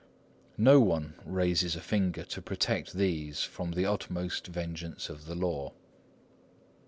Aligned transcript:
No 0.57 0.79
one 0.79 1.13
raises 1.23 1.75
a 1.75 1.79
finger 1.79 2.23
to 2.23 2.41
protect 2.41 2.93
these 2.93 3.43
from 3.43 3.73
the 3.73 3.85
utmost 3.85 4.47
vengeance 4.47 5.09
of 5.09 5.27
the 5.27 5.35
law. 5.35 5.73